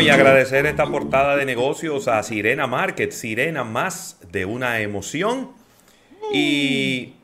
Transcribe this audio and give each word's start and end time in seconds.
Y 0.00 0.10
agradecer 0.10 0.64
esta 0.66 0.86
portada 0.86 1.34
de 1.34 1.44
negocios 1.44 2.06
a 2.06 2.22
Sirena 2.22 2.68
Market, 2.68 3.10
Sirena 3.10 3.64
más 3.64 4.20
de 4.30 4.44
una 4.44 4.80
emoción. 4.80 5.50
Y 6.32 7.14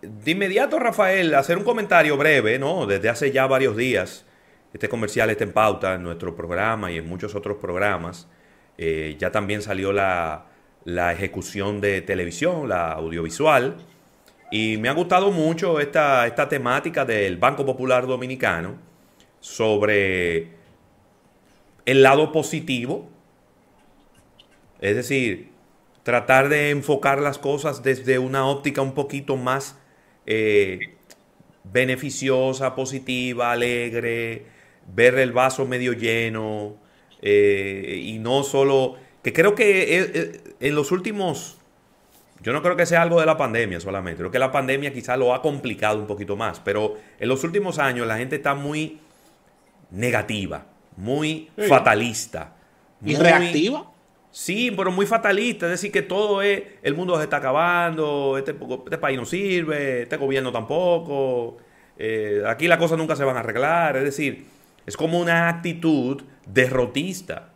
de 0.00 0.30
inmediato, 0.30 0.78
Rafael, 0.78 1.34
hacer 1.34 1.58
un 1.58 1.64
comentario 1.64 2.16
breve, 2.16 2.58
¿no? 2.58 2.86
Desde 2.86 3.08
hace 3.08 3.32
ya 3.32 3.46
varios 3.48 3.76
días, 3.76 4.26
este 4.72 4.88
comercial 4.88 5.30
está 5.30 5.42
en 5.42 5.52
pauta 5.52 5.94
en 5.94 6.04
nuestro 6.04 6.36
programa 6.36 6.92
y 6.92 6.98
en 6.98 7.08
muchos 7.08 7.34
otros 7.34 7.56
programas. 7.56 8.28
Eh, 8.78 9.16
ya 9.18 9.32
también 9.32 9.60
salió 9.60 9.92
la, 9.92 10.46
la 10.84 11.12
ejecución 11.12 11.80
de 11.80 12.00
televisión, 12.00 12.68
la 12.68 12.92
audiovisual. 12.92 13.76
Y 14.52 14.76
me 14.76 14.88
ha 14.88 14.92
gustado 14.92 15.32
mucho 15.32 15.80
esta, 15.80 16.28
esta 16.28 16.48
temática 16.48 17.04
del 17.04 17.38
Banco 17.38 17.66
Popular 17.66 18.06
Dominicano 18.06 18.76
sobre 19.40 20.59
el 21.86 22.02
lado 22.02 22.32
positivo. 22.32 23.08
Es 24.80 24.96
decir, 24.96 25.50
tratar 26.02 26.48
de 26.48 26.70
enfocar 26.70 27.20
las 27.20 27.38
cosas 27.38 27.82
desde 27.82 28.18
una 28.18 28.46
óptica 28.46 28.82
un 28.82 28.94
poquito 28.94 29.36
más 29.36 29.76
eh, 30.26 30.96
beneficiosa, 31.64 32.74
positiva, 32.74 33.52
alegre, 33.52 34.46
ver 34.94 35.18
el 35.18 35.32
vaso 35.32 35.66
medio 35.66 35.92
lleno 35.92 36.76
eh, 37.22 38.00
y 38.02 38.18
no 38.18 38.42
solo... 38.42 38.96
Que 39.22 39.34
creo 39.34 39.54
que 39.54 39.98
eh, 39.98 40.40
en 40.60 40.74
los 40.74 40.92
últimos 40.92 41.60
yo 42.42 42.54
no 42.54 42.62
creo 42.62 42.74
que 42.74 42.86
sea 42.86 43.02
algo 43.02 43.20
de 43.20 43.26
la 43.26 43.36
pandemia 43.36 43.80
solamente. 43.80 44.18
Creo 44.18 44.30
que 44.30 44.38
la 44.38 44.50
pandemia 44.50 44.92
quizá 44.92 45.16
lo 45.16 45.34
ha 45.34 45.42
complicado 45.42 45.98
un 45.98 46.06
poquito 46.06 46.36
más. 46.36 46.58
Pero 46.60 46.96
en 47.18 47.28
los 47.28 47.44
últimos 47.44 47.78
años 47.78 48.06
la 48.06 48.16
gente 48.16 48.36
está 48.36 48.54
muy 48.54 48.98
negativa, 49.90 50.66
muy 51.00 51.50
fatalista. 51.68 52.54
¿Y 53.04 53.16
reactiva? 53.16 53.90
Sí, 54.30 54.72
pero 54.76 54.92
muy 54.92 55.06
fatalista. 55.06 55.66
Es 55.66 55.72
decir, 55.72 55.90
que 55.90 56.02
todo 56.02 56.42
es. 56.42 56.62
El 56.82 56.94
mundo 56.94 57.16
se 57.16 57.24
está 57.24 57.38
acabando. 57.38 58.36
Este, 58.38 58.52
este 58.84 58.98
país 58.98 59.18
no 59.18 59.24
sirve. 59.24 60.02
Este 60.02 60.16
gobierno 60.16 60.52
tampoco. 60.52 61.56
Eh, 61.98 62.42
aquí 62.46 62.68
las 62.68 62.78
cosas 62.78 62.98
nunca 62.98 63.16
se 63.16 63.24
van 63.24 63.36
a 63.36 63.40
arreglar. 63.40 63.96
Es 63.96 64.04
decir, 64.04 64.46
es 64.86 64.96
como 64.96 65.18
una 65.18 65.48
actitud 65.48 66.22
derrotista. 66.46 67.50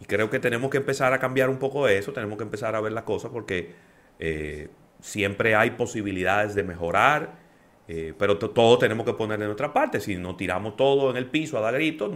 Y 0.00 0.04
creo 0.04 0.28
que 0.28 0.38
tenemos 0.38 0.70
que 0.70 0.76
empezar 0.76 1.12
a 1.12 1.18
cambiar 1.18 1.48
un 1.48 1.58
poco 1.58 1.88
eso. 1.88 2.12
Tenemos 2.12 2.36
que 2.36 2.44
empezar 2.44 2.74
a 2.74 2.80
ver 2.80 2.92
las 2.92 3.04
cosas 3.04 3.30
porque 3.32 3.74
eh, 4.18 4.68
siempre 5.00 5.54
hay 5.54 5.72
posibilidades 5.72 6.54
de 6.54 6.62
mejorar, 6.64 7.43
eh, 7.88 8.14
pero 8.18 8.38
todo 8.38 8.78
tenemos 8.78 9.04
que 9.04 9.12
poner 9.12 9.38
de 9.38 9.46
nuestra 9.46 9.72
parte. 9.72 10.00
Si 10.00 10.16
no 10.16 10.36
tiramos 10.36 10.76
todo 10.76 11.10
en 11.10 11.16
el 11.16 11.26
piso 11.26 11.58
a 11.58 11.60
dar 11.60 11.74
gritos, 11.74 12.12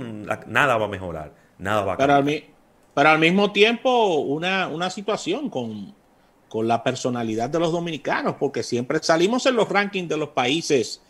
nada 0.46 0.76
va 0.76 0.86
a 0.86 0.88
mejorar, 0.88 1.34
nada 1.58 1.82
va 1.82 1.94
a 1.94 1.96
cambiar. 1.96 2.24
Pero 2.24 2.36
al, 2.36 2.44
pero 2.94 3.08
al 3.10 3.18
mismo 3.18 3.52
tiempo, 3.52 4.16
una, 4.16 4.68
una 4.68 4.90
situación 4.90 5.50
con, 5.50 5.94
con 6.48 6.66
la 6.66 6.82
personalidad 6.82 7.50
de 7.50 7.58
los 7.58 7.72
dominicanos, 7.72 8.36
porque 8.38 8.62
siempre 8.62 8.98
salimos 9.02 9.46
en 9.46 9.56
los 9.56 9.68
rankings 9.68 10.08
de 10.08 10.16
los 10.16 10.30
países 10.30 11.02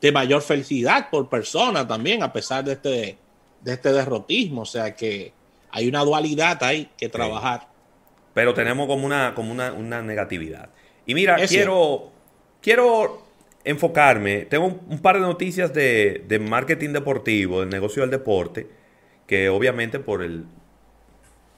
de 0.00 0.12
mayor 0.12 0.42
felicidad 0.42 1.10
por 1.10 1.28
persona 1.28 1.86
también, 1.86 2.22
a 2.22 2.32
pesar 2.32 2.64
de 2.64 2.72
este, 2.72 3.18
de 3.62 3.72
este 3.72 3.92
derrotismo. 3.92 4.62
O 4.62 4.66
sea 4.66 4.94
que 4.94 5.32
hay 5.70 5.88
una 5.88 6.04
dualidad 6.04 6.62
ahí 6.62 6.90
que 6.96 7.08
trabajar 7.08 7.76
pero 8.36 8.52
tenemos 8.52 8.86
como 8.86 9.06
una, 9.06 9.34
como 9.34 9.52
una, 9.52 10.02
negatividad. 10.02 10.68
Y 11.06 11.14
mira, 11.14 11.36
quiero, 11.48 12.10
quiero 12.60 13.22
enfocarme, 13.66 14.46
tengo 14.46 14.80
un, 14.88 15.00
par 15.00 15.16
de 15.16 15.22
noticias 15.22 15.74
de, 15.74 16.40
marketing 16.40 16.90
deportivo, 16.90 17.60
del 17.60 17.68
negocio 17.68 18.02
del 18.02 18.10
deporte, 18.10 18.68
que 19.26 19.48
obviamente 19.48 19.98
por 19.98 20.22
el, 20.22 20.44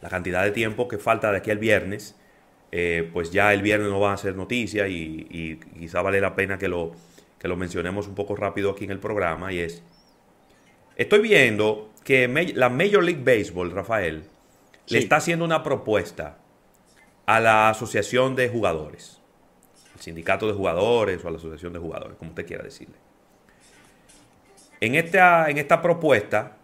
la 0.01 0.09
cantidad 0.09 0.43
de 0.43 0.51
tiempo 0.51 0.89
que 0.89 0.97
falta 0.97 1.31
de 1.31 1.37
aquí 1.37 1.51
al 1.51 1.59
viernes, 1.59 2.17
eh, 2.73 3.11
pues 3.13 3.31
ya 3.31 3.53
el 3.53 3.61
viernes 3.61 3.91
no 3.91 4.01
va 4.01 4.15
a 4.15 4.17
ser 4.17 4.35
noticia 4.37 4.89
y, 4.89 5.61
quizá 5.79 6.01
vale 6.01 6.19
la 6.23 6.35
pena 6.35 6.57
que 6.57 6.67
lo, 6.67 6.93
que 7.39 7.47
lo 7.47 7.57
mencionemos 7.57 8.09
un 8.09 8.15
poco 8.15 8.35
rápido 8.35 8.71
aquí 8.71 8.85
en 8.85 8.91
el 8.91 9.01
programa 9.01 9.53
y 9.53 9.61
es, 9.61 9.83
estoy 10.97 11.21
viendo 11.21 11.93
que 12.05 12.27
la 12.55 12.71
Major 12.71 13.05
League 13.05 13.23
Baseball, 13.23 13.71
Rafael, 13.71 14.25
le 14.87 14.99
está 14.99 15.17
haciendo 15.17 15.45
una 15.45 15.63
propuesta 15.63 16.39
a 17.27 17.39
la 17.39 17.69
asociación 17.69 18.35
de 18.35 18.49
jugadores, 18.49 19.18
al 19.99 20.03
sindicato 20.03 20.47
de 20.47 20.53
jugadores 20.53 21.25
o 21.25 21.29
a 21.29 21.31
la 21.33 21.39
asociación 21.39 21.73
de 21.73 21.79
jugadores, 21.79 22.17
como 22.17 22.31
usted 22.31 22.47
quiera 22.47 22.63
decirle. 22.63 22.95
En 24.81 24.95
esta, 24.95 25.51
en 25.51 25.59
esta 25.59 25.83
propuesta, 25.83 26.57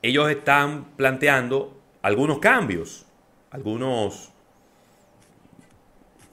ellos 0.00 0.30
están 0.30 0.84
planteando 0.96 1.78
algunos 2.00 2.38
cambios, 2.38 3.04
algunos, 3.50 4.30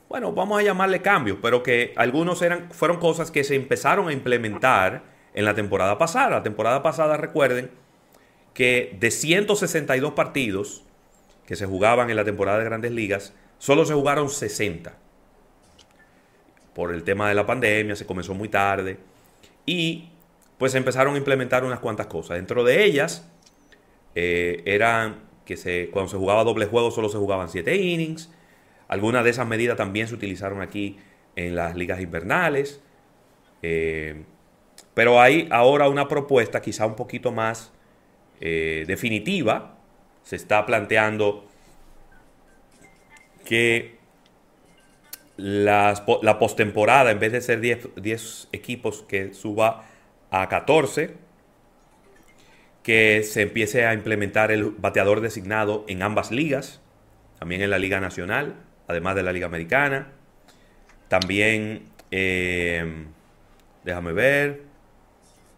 bueno, 0.08 0.32
vamos 0.32 0.60
a 0.60 0.64
llamarle 0.64 1.02
cambios, 1.02 1.38
pero 1.42 1.62
que 1.64 1.94
algunos 1.98 2.42
eran, 2.42 2.72
fueron 2.72 2.98
cosas 2.98 3.30
que 3.30 3.44
se 3.44 3.56
empezaron 3.56 4.08
a 4.08 4.14
implementar 4.14 5.04
en 5.34 5.44
la 5.44 5.54
temporada 5.54 5.98
pasada. 5.98 6.30
La 6.30 6.44
temporada 6.44 6.82
pasada, 6.82 7.18
recuerden, 7.18 7.72
que 8.54 8.96
de 9.02 9.12
162 9.12 10.14
partidos, 10.14 10.86
que 11.46 11.58
se 11.58 11.66
jugaban 11.66 12.10
en 12.10 12.16
la 12.16 12.24
temporada 12.24 12.60
de 12.60 12.64
grandes 12.64 12.92
ligas, 12.94 13.34
solo 13.58 13.84
se 13.84 13.94
jugaron 13.94 14.30
60. 14.30 15.05
Por 16.76 16.94
el 16.94 17.04
tema 17.04 17.28
de 17.30 17.34
la 17.34 17.48
pandemia, 17.48 17.96
se 17.96 18.06
comenzó 18.06 18.36
muy 18.36 18.50
tarde. 18.50 19.00
Y 19.66 20.10
pues 20.60 20.76
empezaron 20.76 21.16
a 21.16 21.18
implementar 21.18 21.64
unas 21.64 21.80
cuantas 21.80 22.06
cosas. 22.06 22.38
Dentro 22.38 22.64
de 22.64 22.84
ellas, 22.84 23.28
eh, 24.14 24.62
eran 24.66 25.24
que 25.46 25.58
se, 25.58 25.90
cuando 25.90 26.12
se 26.12 26.18
jugaba 26.18 26.44
doble 26.44 26.68
juego 26.68 26.92
solo 26.92 27.10
se 27.10 27.18
jugaban 27.18 27.50
7 27.50 27.76
innings. 27.76 28.32
Algunas 28.88 29.24
de 29.24 29.32
esas 29.32 29.48
medidas 29.48 29.78
también 29.78 30.08
se 30.08 30.14
utilizaron 30.14 30.62
aquí 30.62 31.00
en 31.36 31.56
las 31.56 31.76
ligas 31.76 32.00
invernales. 32.00 32.80
Eh, 33.64 34.24
pero 34.94 35.20
hay 35.20 35.48
ahora 35.50 35.90
una 35.90 36.08
propuesta 36.08 36.62
quizá 36.62 36.86
un 36.86 36.96
poquito 36.96 37.32
más 37.32 37.72
eh, 38.40 38.84
definitiva 38.86 39.76
se 40.26 40.36
está 40.36 40.66
planteando 40.66 41.46
que 43.46 43.95
la 45.38 46.38
postemporada, 46.40 47.12
en 47.12 47.20
vez 47.20 47.32
de 47.32 47.42
ser 47.42 47.60
10, 47.62 48.50
equipos, 48.52 49.04
que 49.08 49.34
suba 49.34 49.86
a 50.32 50.48
14, 50.48 51.14
que 52.84 53.24
se 53.24 53.42
empiece 53.42 53.86
a 53.86 53.94
implementar 53.94 54.52
el 54.52 54.66
bateador 54.66 55.22
designado 55.22 55.86
en 55.88 56.04
ambas 56.04 56.32
ligas, 56.32 56.82
también 57.40 57.62
en 57.62 57.70
la 57.70 57.80
Liga 57.80 58.00
Nacional, 58.00 58.56
además 58.88 59.16
de 59.16 59.24
la 59.24 59.34
Liga 59.34 59.48
Americana. 59.48 60.10
También, 61.08 61.88
eh, 62.12 63.06
déjame 63.84 64.14
ver, 64.14 64.62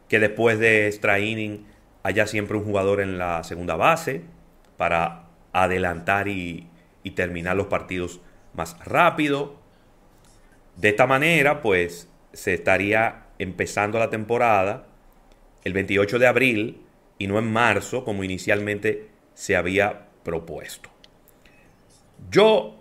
que 0.08 0.20
después 0.20 0.60
de 0.60 0.88
extra 0.88 1.20
inning 1.20 1.66
haya 2.04 2.26
siempre 2.26 2.58
un 2.58 2.64
jugador 2.64 3.02
en 3.02 3.18
la 3.18 3.44
segunda 3.44 3.76
base 3.76 4.22
para 4.78 5.26
adelantar 5.52 6.28
y, 6.28 6.70
terminar 7.16 7.56
los 7.56 7.68
partidos 7.68 8.20
más 8.54 8.78
rápido. 8.84 9.57
De 10.78 10.90
esta 10.90 11.08
manera, 11.08 11.62
pues 11.62 12.08
se 12.34 12.54
estaría 12.54 13.26
empezando 13.40 14.00
la 14.00 14.10
temporada 14.10 14.88
el 15.64 15.74
28 15.74 16.20
de 16.20 16.28
abril 16.28 16.82
y 17.18 17.28
no 17.28 17.40
en 17.40 17.52
marzo 17.52 18.06
como 18.06 18.24
inicialmente 18.24 19.10
se 19.34 19.56
había 19.56 20.08
propuesto. 20.24 20.90
Yo 22.30 22.76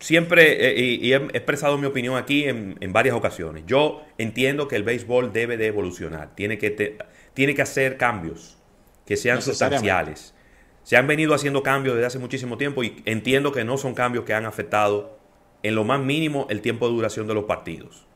siempre 0.00 0.68
eh, 0.68 0.98
y, 1.00 1.12
he 1.12 1.16
expresado 1.16 1.78
mi 1.78 1.86
opinión 1.86 2.16
aquí 2.16 2.44
en, 2.44 2.76
varias 2.92 3.14
ocasiones. 3.14 3.64
Yo 3.66 4.02
entiendo 4.18 4.66
que 4.66 4.76
el 4.76 4.82
béisbol 4.82 5.32
debe 5.32 5.56
de 5.56 5.66
evolucionar, 5.66 6.34
tiene 6.34 6.58
que, 6.58 6.98
tiene 7.34 7.54
que 7.54 7.62
hacer 7.62 7.98
cambios 7.98 8.58
que 9.06 9.16
sean 9.16 9.42
sustanciales. 9.42 10.34
Se 10.82 10.96
han 10.96 11.06
venido 11.06 11.34
haciendo 11.34 11.62
cambios 11.62 11.94
desde 11.94 12.06
hace 12.06 12.18
muchísimo 12.18 12.56
tiempo 12.58 12.82
y 12.82 13.02
entiendo 13.04 13.52
que 13.52 13.64
no 13.64 13.76
son 13.76 13.94
cambios 13.94 14.24
que 14.24 14.34
han 14.34 14.46
afectado 14.46 15.21
en 15.62 15.74
lo 15.74 15.84
más 15.84 16.00
mínimo 16.00 16.46
el 16.50 16.60
tiempo 16.60 16.88
de 16.88 16.94
duración 16.94 17.26
de 17.26 17.34
los 17.34 17.44
partidos. 17.44 18.06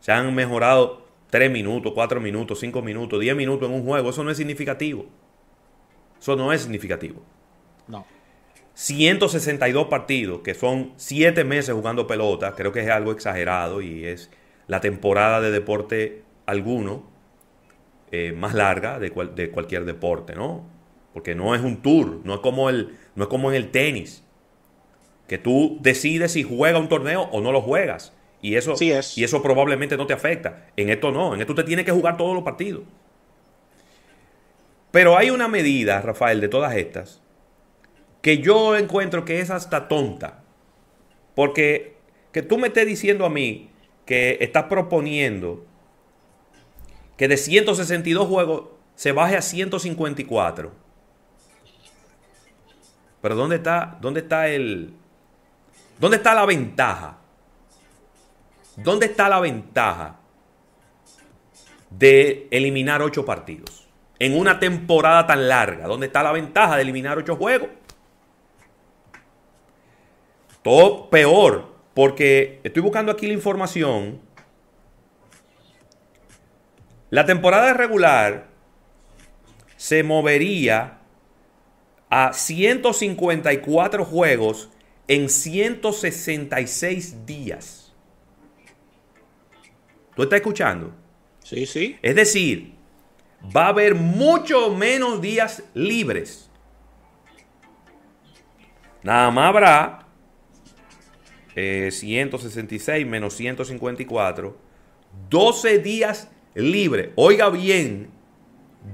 Se 0.00 0.12
han 0.12 0.34
mejorado 0.34 1.06
3 1.30 1.50
minutos, 1.50 1.92
4 1.94 2.20
minutos, 2.20 2.60
5 2.60 2.82
minutos, 2.82 3.20
10 3.20 3.36
minutos 3.36 3.68
en 3.68 3.74
un 3.74 3.84
juego. 3.84 4.10
Eso 4.10 4.24
no 4.24 4.30
es 4.30 4.36
significativo. 4.36 5.06
Eso 6.20 6.36
no 6.36 6.52
es 6.52 6.62
significativo. 6.62 7.22
No. 7.88 8.06
162 8.74 9.86
partidos, 9.86 10.40
que 10.40 10.54
son 10.54 10.92
7 10.96 11.44
meses 11.44 11.74
jugando 11.74 12.06
pelota, 12.06 12.54
creo 12.54 12.72
que 12.72 12.80
es 12.80 12.90
algo 12.90 13.10
exagerado 13.12 13.80
y 13.80 14.04
es 14.04 14.30
la 14.66 14.80
temporada 14.80 15.40
de 15.40 15.50
deporte 15.50 16.24
alguno 16.44 17.08
eh, 18.12 18.32
más 18.32 18.54
larga 18.54 18.98
de, 18.98 19.10
de 19.34 19.50
cualquier 19.50 19.84
deporte, 19.86 20.34
¿no? 20.34 20.68
Porque 21.14 21.34
no 21.34 21.54
es 21.54 21.62
un 21.62 21.80
tour, 21.80 22.20
no 22.24 22.34
es 22.34 22.40
como, 22.40 22.68
el, 22.68 22.96
no 23.14 23.24
es 23.24 23.30
como 23.30 23.50
en 23.50 23.56
el 23.56 23.70
tenis, 23.70 24.25
que 25.26 25.38
tú 25.38 25.78
decides 25.80 26.32
si 26.32 26.42
juegas 26.42 26.80
un 26.80 26.88
torneo 26.88 27.22
o 27.32 27.40
no 27.40 27.52
lo 27.52 27.62
juegas. 27.62 28.12
Y 28.42 28.54
eso, 28.56 28.74
es. 28.78 29.18
y 29.18 29.24
eso 29.24 29.42
probablemente 29.42 29.96
no 29.96 30.06
te 30.06 30.12
afecta. 30.12 30.66
En 30.76 30.90
esto 30.90 31.10
no, 31.10 31.34
en 31.34 31.40
esto 31.40 31.54
te 31.54 31.64
tiene 31.64 31.84
que 31.84 31.92
jugar 31.92 32.16
todos 32.16 32.34
los 32.34 32.44
partidos. 32.44 32.82
Pero 34.90 35.16
hay 35.16 35.30
una 35.30 35.48
medida, 35.48 36.00
Rafael, 36.00 36.40
de 36.40 36.48
todas 36.48 36.74
estas, 36.76 37.20
que 38.22 38.38
yo 38.38 38.76
encuentro 38.76 39.24
que 39.24 39.40
es 39.40 39.50
hasta 39.50 39.88
tonta. 39.88 40.42
Porque 41.34 41.96
que 42.32 42.42
tú 42.42 42.58
me 42.58 42.68
estés 42.68 42.86
diciendo 42.86 43.24
a 43.24 43.30
mí 43.30 43.70
que 44.04 44.38
estás 44.40 44.64
proponiendo 44.64 45.64
que 47.16 47.28
de 47.28 47.36
162 47.36 48.28
juegos 48.28 48.68
se 48.94 49.12
baje 49.12 49.36
a 49.36 49.42
154. 49.42 50.72
Pero 53.20 53.34
¿dónde 53.34 53.56
está, 53.56 53.98
dónde 54.00 54.20
está 54.20 54.48
el... 54.48 54.92
¿Dónde 55.98 56.18
está 56.18 56.34
la 56.34 56.44
ventaja? 56.44 57.18
¿Dónde 58.76 59.06
está 59.06 59.28
la 59.28 59.40
ventaja 59.40 60.16
de 61.90 62.48
eliminar 62.50 63.00
ocho 63.00 63.24
partidos? 63.24 63.88
En 64.18 64.38
una 64.38 64.58
temporada 64.58 65.26
tan 65.26 65.48
larga, 65.48 65.86
¿dónde 65.86 66.06
está 66.06 66.22
la 66.22 66.32
ventaja 66.32 66.76
de 66.76 66.82
eliminar 66.82 67.16
ocho 67.18 67.36
juegos? 67.36 67.70
Todo 70.62 71.08
peor, 71.08 71.74
porque 71.94 72.60
estoy 72.64 72.82
buscando 72.82 73.12
aquí 73.12 73.26
la 73.26 73.34
información. 73.34 74.20
La 77.08 77.24
temporada 77.24 77.72
regular 77.72 78.48
se 79.76 80.02
movería 80.02 80.98
a 82.10 82.32
154 82.32 84.04
juegos 84.04 84.70
en 85.08 85.28
166 85.28 87.26
días. 87.26 87.92
¿Tú 90.14 90.22
estás 90.22 90.38
escuchando? 90.38 90.94
Sí, 91.44 91.66
sí. 91.66 91.98
Es 92.02 92.14
decir, 92.14 92.72
va 93.54 93.66
a 93.66 93.68
haber 93.68 93.94
mucho 93.94 94.74
menos 94.74 95.20
días 95.20 95.62
libres. 95.74 96.50
Nada 99.02 99.30
más 99.30 99.48
habrá 99.50 100.06
166 101.54 102.88
eh, 102.88 103.04
menos 103.04 103.34
154, 103.34 104.58
12 105.30 105.78
días 105.78 106.30
libres. 106.54 107.10
Oiga 107.14 107.48
bien, 107.50 108.10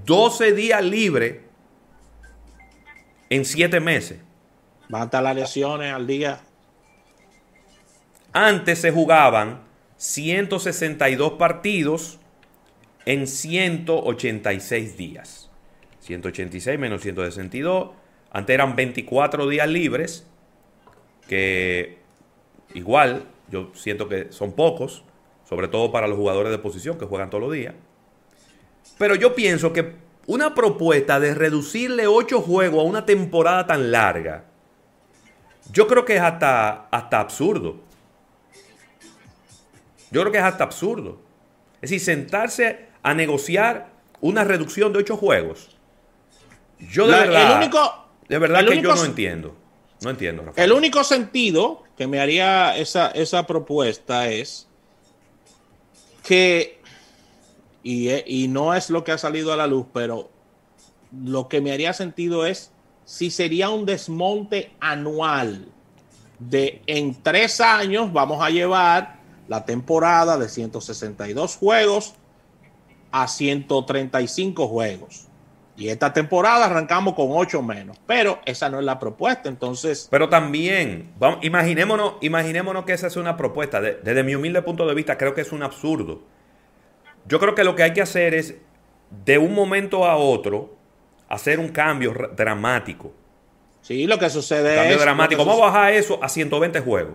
12 0.05 0.53
días 0.53 0.85
libres 0.85 1.39
en 3.31 3.45
7 3.45 3.81
meses. 3.81 4.19
Van 4.93 5.09
las 5.11 5.35
lesiones 5.35 5.91
al 5.91 6.07
día. 6.07 6.41
Antes 8.35 8.79
se 8.79 8.91
jugaban 8.91 9.63
162 9.97 11.33
partidos 11.33 12.19
en 13.07 13.27
186 13.27 14.99
días. 14.99 15.51
186 16.01 16.79
menos 16.79 17.01
162. 17.01 17.89
Antes 18.33 18.53
eran 18.53 18.77
24 18.77 19.49
días 19.49 19.67
libres, 19.67 20.27
que 21.27 21.97
igual 22.75 23.25
yo 23.51 23.71
siento 23.75 24.11
que 24.11 24.31
son 24.31 24.53
pocos, 24.53 25.05
sobre 25.49 25.69
todo 25.69 25.91
para 25.91 26.07
los 26.07 26.19
jugadores 26.19 26.53
de 26.53 26.59
posición 26.59 26.99
que 26.99 27.07
juegan 27.07 27.31
todos 27.31 27.45
los 27.45 27.53
días. 27.55 27.75
Pero 28.99 29.15
yo 29.15 29.35
pienso 29.35 29.73
que 29.73 29.95
una 30.27 30.55
propuesta 30.55 31.19
de 31.19 31.35
reducirle 31.35 32.07
8 32.07 32.43
juegos 32.43 32.85
a 32.85 32.87
una 32.87 33.07
temporada 33.07 33.67
tan 33.67 33.91
larga, 33.91 34.52
yo 35.71 35.87
creo 35.87 36.05
que 36.05 36.17
es 36.17 36.23
hasta, 36.23 36.89
hasta 36.91 37.21
absurdo. 37.21 37.77
Yo 40.11 40.21
creo 40.21 40.33
que 40.33 40.39
es 40.39 40.45
hasta 40.45 40.65
absurdo. 40.65 41.21
Es 41.77 41.91
decir, 41.91 42.01
sentarse 42.01 42.89
a 43.03 43.15
negociar 43.15 43.91
una 44.21 44.45
reducción 44.45 44.93
de 44.93 45.01
8 45.01 45.17
juegos. 45.17 45.77
Yo 46.79 47.07
de 47.07 47.13
verdad, 47.13 47.57
único, 47.57 48.07
de 48.29 48.39
verdad 48.39 48.67
que 48.67 48.81
yo 48.81 48.95
no 48.95 49.05
entiendo. 49.05 49.57
No 50.03 50.11
entiendo. 50.11 50.43
Rafael. 50.43 50.71
El 50.71 50.77
único 50.77 51.05
sentido 51.05 51.85
que 51.97 52.07
me 52.07 52.21
haría 52.21 52.77
esa, 52.77 53.09
esa 53.11 53.47
propuesta 53.47 54.29
es 54.29 54.69
que 56.25 56.83
y, 57.85 58.49
no 58.49 58.75
es 58.75 58.91
lo 58.91 59.05
que 59.05 59.13
ha 59.13 59.19
salido 59.19 59.53
a 59.53 59.57
la 59.57 59.67
luz, 59.67 59.87
pero 59.93 60.31
lo 61.13 61.49
que 61.49 61.61
me 61.61 61.73
haría 61.73 61.93
sentido 61.93 62.47
es 62.47 62.71
si 63.05 63.31
sería 63.31 63.71
un 63.71 63.85
desmonte 63.85 64.73
anual 64.81 65.67
de 66.39 66.83
en 66.87 67.15
tres 67.23 67.61
años 67.61 68.13
vamos 68.13 68.43
a 68.43 68.51
llevar 68.51 69.21
la 69.49 69.65
temporada 69.65 70.39
de 70.39 70.49
162 70.49 71.57
juegos 71.57 72.15
a 73.11 73.29
135 73.29 74.67
juegos. 74.69 75.29
Y 75.77 75.89
esta 75.89 76.13
temporada 76.13 76.67
arrancamos 76.67 77.15
con 77.15 77.29
8 77.31 77.63
menos. 77.63 77.99
Pero 78.07 78.41
esa 78.45 78.69
no 78.69 78.79
es 78.79 78.85
la 78.85 78.99
propuesta, 78.99 79.49
entonces... 79.49 80.09
Pero 80.11 80.29
también, 80.29 81.13
vamos, 81.19 81.45
imaginémonos, 81.45 82.15
imaginémonos 82.21 82.85
que 82.85 82.93
esa 82.93 83.07
es 83.07 83.17
una 83.17 83.37
propuesta. 83.37 83.81
desde 83.81 84.23
mi 84.23 84.35
humilde 84.35 84.63
punto 84.63 84.87
de 84.87 84.95
vista, 84.95 85.17
creo 85.17 85.35
que 85.35 85.41
es 85.41 85.53
un 85.53 85.63
absurdo. 85.63 86.23
Yo 87.27 87.39
creo 87.41 87.55
que 87.55 87.65
lo 87.65 87.75
que 87.75 87.85
hay 87.85 87.93
que 87.93 88.03
hacer 88.03 88.35
es, 88.35 88.57
de 89.25 89.39
un 89.39 89.55
momento 89.55 90.07
a 90.07 90.17
otro, 90.17 90.77
hacer 91.33 91.59
un 91.59 91.69
cambio 91.69 92.15
dramático. 92.37 93.11
Sí, 93.81 94.07
lo 94.07 94.19
que 94.19 94.29
sucede 94.29 94.77
cambio 94.77 94.99
dramático. 94.99 95.45
Vamos 95.45 95.63
a 95.63 95.67
bajar 95.67 95.95
eso 95.95 96.23
a 96.23 96.29
120 96.29 96.81
juegos. 96.81 97.15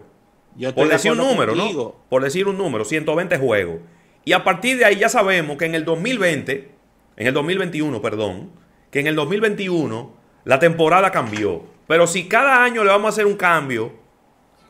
Por 0.75 0.89
decir 0.89 1.11
un 1.11 1.19
número, 1.19 1.55
¿no? 1.55 1.95
Por 2.09 2.23
decir 2.23 2.47
un 2.47 2.57
número, 2.57 2.83
120 2.83 3.37
juegos. 3.37 3.77
Y 4.25 4.33
a 4.33 4.43
partir 4.43 4.79
de 4.79 4.85
ahí 4.85 4.95
ya 4.97 5.07
sabemos 5.07 5.57
que 5.57 5.65
en 5.65 5.75
el 5.75 5.85
2020, 5.85 6.71
en 7.15 7.27
el 7.27 7.33
2021, 7.33 8.01
perdón, 8.01 8.51
que 8.89 8.99
en 8.99 9.07
el 9.07 9.15
2021 9.15 10.11
la 10.45 10.57
temporada 10.57 11.11
cambió. 11.11 11.65
Pero 11.87 12.07
si 12.07 12.27
cada 12.27 12.63
año 12.63 12.83
le 12.83 12.89
vamos 12.89 13.05
a 13.05 13.09
hacer 13.09 13.27
un 13.27 13.35
cambio, 13.35 13.93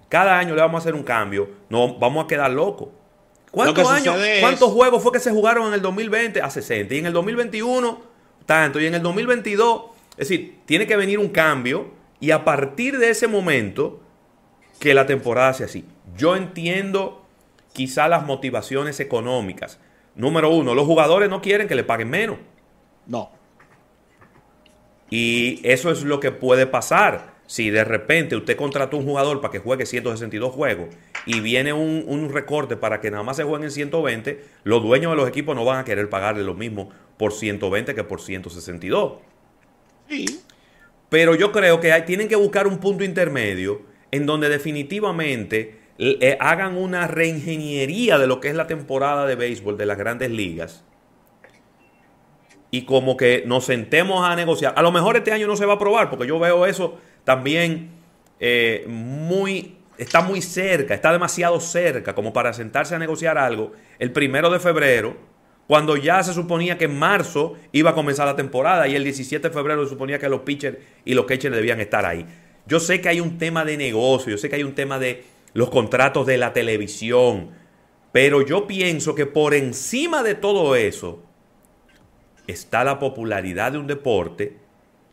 cada 0.10 0.38
año 0.38 0.56
le 0.56 0.62
vamos 0.62 0.80
a 0.80 0.82
hacer 0.84 0.94
un 0.94 1.04
cambio, 1.04 1.50
no 1.70 1.98
vamos 1.98 2.26
a 2.26 2.28
quedar 2.28 2.52
locos. 2.52 2.90
¿Cuántos 3.50 3.90
años? 3.90 4.18
¿Cuántos 4.42 4.72
juegos 4.74 5.02
fue 5.02 5.14
que 5.14 5.20
se 5.20 5.32
jugaron 5.32 5.68
en 5.70 5.74
el 5.74 5.82
2020? 5.82 6.42
A 6.42 6.50
60. 6.50 6.94
Y 6.94 6.98
en 7.00 7.06
el 7.06 7.14
2021, 7.14 8.06
tanto. 8.48 8.80
Y 8.80 8.88
en 8.88 8.96
el 8.96 9.04
2022, 9.04 9.82
es 10.14 10.30
decir, 10.30 10.58
tiene 10.66 10.88
que 10.88 10.98
venir 10.98 11.20
un 11.20 11.30
cambio. 11.30 11.92
Y 12.20 12.32
a 12.32 12.44
partir 12.44 12.98
de 12.98 13.12
ese 13.12 13.28
momento, 13.28 14.02
que 14.80 14.96
la 14.96 15.06
temporada 15.06 15.54
sea 15.54 15.68
así. 15.68 15.86
Yo 16.16 16.36
entiendo 16.36 17.24
quizá 17.74 18.08
las 18.08 18.26
motivaciones 18.26 19.00
económicas. 19.00 19.80
Número 20.16 20.50
uno, 20.50 20.74
los 20.74 20.88
jugadores 20.88 21.30
no 21.30 21.42
quieren 21.42 21.68
que 21.68 21.76
le 21.76 21.84
paguen 21.84 22.10
menos. 22.10 22.38
No. 23.06 23.30
Y 25.10 25.62
eso 25.64 25.92
es 25.92 26.04
lo 26.04 26.19
que 26.19 26.31
puede 26.31 26.66
pasar. 26.66 27.36
Si 27.45 27.69
de 27.69 27.83
repente 27.83 28.36
usted 28.36 28.57
contrató 28.57 28.98
un 28.98 29.06
jugador 29.06 29.40
para 29.42 29.52
que 29.52 29.60
juegue 29.60 29.86
162 29.86 30.54
juegos 30.54 30.90
y 31.28 31.42
viene 31.42 31.74
un, 31.74 32.30
recorte 32.31 32.78
para 32.78 33.00
que 33.00 33.12
nada 33.12 33.24
más 33.24 33.38
se 33.38 33.44
jueguen 33.44 33.69
120, 33.69 34.44
los 34.64 34.81
dueños 34.81 35.12
de 35.12 35.18
los 35.18 35.28
equipos 35.28 35.56
no 35.56 35.66
van 35.66 35.80
a 35.80 35.86
querer 35.86 36.10
pagarle 36.10 36.44
lo 36.44 36.54
mismo 36.54 36.90
por 37.18 37.34
120 37.34 37.94
que 37.94 38.04
por 38.04 38.22
162. 38.22 39.14
Sí. 40.10 40.40
Pero 41.10 41.36
yo 41.36 41.52
creo 41.52 41.80
que 41.80 41.92
hay, 41.92 42.04
tienen 42.04 42.28
que 42.28 42.36
buscar 42.36 42.66
un 42.68 42.80
punto 42.80 43.04
intermedio 43.04 43.81
en 44.12 44.26
donde 44.26 44.50
definitivamente 44.50 45.80
eh, 46.00 46.38
hagan 46.40 46.78
una 46.78 47.07
reingeniería 47.07 48.18
de 48.18 48.28
lo 48.28 48.40
que 48.40 48.50
es 48.50 48.56
la 48.56 48.68
temporada 48.68 49.26
de 49.26 49.36
béisbol 49.36 49.78
de 49.78 49.86
las 49.86 49.98
grandes 49.98 50.31
ligas 50.31 50.84
y 52.72 52.84
como 52.84 53.18
que 53.18 53.44
nos 53.46 53.66
sentemos 53.66 54.26
a 54.28 54.36
negociar. 54.36 54.74
A 54.76 54.81
lo 54.81 54.92
mejor 54.92 55.18
este 55.18 55.31
año 55.31 55.48
no 55.48 55.56
se 55.56 55.66
va 55.66 55.74
a 55.74 55.76
aprobar, 55.78 56.10
porque 56.10 56.28
yo 56.28 56.40
veo 56.40 56.66
eso 56.66 56.98
también 57.24 57.90
eh, 58.40 58.86
muy, 58.88 59.77
está 59.97 60.21
muy 60.21 60.42
cerca, 60.42 60.94
está 60.94 61.11
demasiado 61.11 61.59
cerca 61.59 62.13
como 62.13 62.33
para 62.33 62.54
sentarse 62.54 62.95
a 62.95 62.99
negociar 62.99 63.37
algo 63.37 63.71
el 63.99 64.11
primero 64.11 64.49
de 64.49 64.59
febrero, 64.59 65.18
cuando 65.68 65.97
ya 65.97 66.23
se 66.23 66.33
suponía 66.33 66.77
que 66.77 66.85
en 66.85 66.97
marzo 66.97 67.56
iba 67.71 67.92
a 67.92 67.95
comenzar 67.95 68.25
la 68.25 68.35
temporada 68.35 68.87
y 68.87 68.95
el 68.95 69.04
17 69.04 69.49
de 69.49 69.54
febrero 69.54 69.83
se 69.83 69.89
suponía 69.89 70.19
que 70.19 70.30
los 70.30 70.42
pitchers 70.42 70.77
y 71.04 71.13
los 71.13 71.25
catchers 71.25 71.56
debían 71.56 71.81
estar 71.81 72.06
ahí. 72.06 72.25
Yo 72.66 72.80
sé 72.80 73.01
que 73.01 73.09
hay 73.09 73.19
un 73.19 73.37
tema 73.37 73.66
de 73.66 73.77
negocio, 73.77 74.31
yo 74.31 74.37
sé 74.37 74.49
que 74.49 74.56
hay 74.56 74.63
un 74.63 74.75
tema 74.75 74.97
de 74.99 75.25
los 75.54 75.69
contratos 75.69 76.25
de 76.25 76.37
la 76.37 76.54
televisión, 76.54 77.49
pero 78.11 78.42
yo 78.42 78.68
pienso 78.68 79.13
que 79.16 79.25
por 79.25 79.54
encima 79.54 80.23
de 80.23 80.35
todo 80.35 80.75
eso 80.75 81.23
está 82.47 82.83
la 82.83 82.99
popularidad 82.99 83.73
de 83.73 83.77
un 83.77 83.87
deporte 83.87 84.57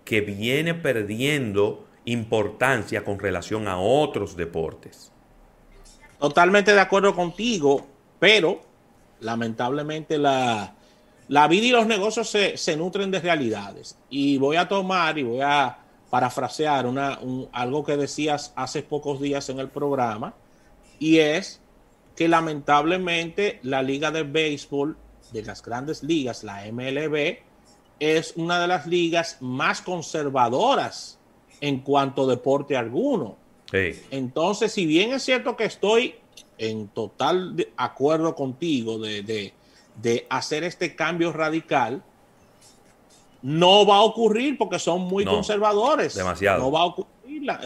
que 0.04 0.20
viene 0.20 0.74
perdiendo 0.74 1.86
importancia 2.04 3.04
con 3.04 3.18
relación 3.18 3.68
a 3.68 3.78
otros 3.78 4.36
deportes. 4.36 5.10
Totalmente 6.18 6.72
de 6.72 6.80
acuerdo 6.80 7.14
contigo, 7.14 7.86
pero 8.18 8.60
lamentablemente 9.20 10.18
la, 10.18 10.74
la 11.28 11.48
vida 11.48 11.66
y 11.66 11.70
los 11.70 11.86
negocios 11.86 12.28
se, 12.28 12.76
nutren 12.76 13.10
de 13.10 13.20
realidades. 13.20 13.96
Y 14.10 14.38
voy 14.38 14.56
a 14.56 14.68
tomar 14.68 15.18
y 15.18 15.22
voy 15.22 15.40
a 15.40 15.78
parafrasear 16.10 16.86
una, 16.86 17.18
algo 17.52 17.84
que 17.84 17.96
decías 17.96 18.52
hace 18.56 18.82
pocos 18.82 19.20
días 19.20 19.48
en 19.48 19.58
el 19.58 19.68
programa, 19.68 20.34
y 20.98 21.18
es 21.18 21.60
que 22.14 22.28
lamentablemente 22.28 23.58
la 23.62 23.82
liga 23.82 24.10
de 24.12 24.22
béisbol 24.22 24.96
de 25.32 25.42
las 25.42 25.62
grandes 25.62 26.04
ligas, 26.04 26.44
la 26.44 26.64
MLB, 26.70 27.38
es 27.98 28.34
una 28.36 28.60
de 28.60 28.68
las 28.68 28.86
ligas 28.86 29.38
más 29.40 29.80
conservadoras 29.80 31.18
en 31.60 31.80
cuanto 31.80 32.24
a 32.24 32.26
deporte 32.26 32.76
alguno. 32.76 33.36
Entonces, 34.10 34.72
si 34.72 34.86
bien 34.86 35.12
es 35.12 35.22
cierto 35.24 35.56
que 35.56 35.64
estoy 35.64 36.14
en 36.58 36.88
total 36.88 37.66
acuerdo 37.76 38.34
contigo 38.34 38.98
de, 38.98 39.52
hacer 40.28 40.64
este 40.64 40.94
cambio 40.94 41.32
radical, 41.32 42.02
no 43.42 43.84
va 43.84 43.96
a 43.96 44.02
ocurrir 44.02 44.56
porque 44.56 44.78
son 44.78 45.02
muy 45.02 45.24
conservadores. 45.24 46.14
Demasiado. 46.14 46.60
No 46.60 46.70
va 46.70 46.80
a 46.80 46.84
ocurrir. 46.84 47.10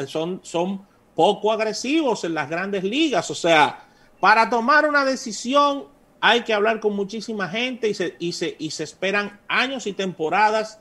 Son, 0.07 0.41
son 0.43 0.87
poco 1.15 1.53
agresivos 1.53 2.25
en 2.25 2.35
las 2.35 2.49
grandes 2.49 2.85
ligas. 2.85 3.31
O 3.31 3.35
sea, 3.35 3.87
para 4.19 4.49
tomar 4.49 4.89
una 4.89 5.05
decisión 5.05 5.85
hay 6.21 6.43
que 6.43 6.53
hablar 6.53 6.81
con 6.81 6.97
muchísima 6.97 7.49
gente 7.49 7.89
y 7.89 7.95
se, 7.95 8.17
y 8.19 8.33
se, 8.33 8.57
y 8.59 8.71
se 8.71 8.85
esperan 8.85 9.39
años 9.47 9.87
y 9.87 9.93
temporadas 9.93 10.81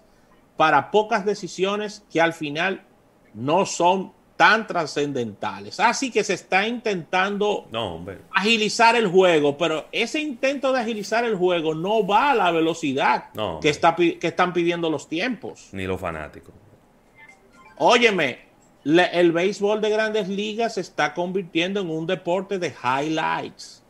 para 0.55 0.89
pocas 0.89 1.25
decisiones 1.25 2.03
que 2.11 2.19
al 2.19 2.33
final 2.33 2.86
no 3.37 3.65
son 3.67 4.11
tan 4.35 4.67
trascendentales. 4.67 5.79
Así 5.79 6.11
que 6.11 6.23
se 6.23 6.33
está 6.33 6.67
intentando 6.67 7.67
agilizar 8.31 8.95
el 8.95 9.07
juego, 9.07 9.57
pero 9.57 9.85
ese 9.91 10.19
intento 10.19 10.73
de 10.73 10.79
agilizar 10.79 11.23
el 11.23 11.35
juego 11.35 11.73
no 11.73 12.05
va 12.05 12.31
a 12.31 12.35
la 12.35 12.51
velocidad 12.51 13.25
que, 13.61 13.69
está, 13.69 13.95
que 13.95 14.19
están 14.21 14.53
pidiendo 14.53 14.89
los 14.89 15.07
tiempos. 15.07 15.69
Ni 15.71 15.85
los 15.85 15.99
fanáticos. 15.99 16.53
Óyeme, 17.77 18.39
el 18.83 19.31
béisbol 19.31 19.81
de 19.81 19.89
grandes 19.89 20.27
ligas 20.27 20.75
se 20.75 20.81
está 20.81 21.13
convirtiendo 21.13 21.81
en 21.81 21.89
un 21.89 22.07
deporte 22.07 22.57
de 22.57 22.73
highlights, 22.83 23.83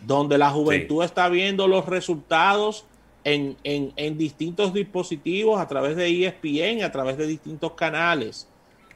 donde 0.00 0.38
la 0.38 0.50
juventud 0.50 1.02
está 1.02 1.28
viendo 1.28 1.66
los 1.66 1.86
resultados 1.86 2.86
en, 3.24 3.56
en, 3.64 4.18
distintos 4.18 4.72
dispositivos 4.72 5.60
a 5.60 5.68
través 5.68 5.96
de 5.96 6.26
ESPN, 6.26 6.82
a 6.82 6.90
través 6.90 7.16
de 7.16 7.26
distintos 7.26 7.72
canales. 7.72 8.48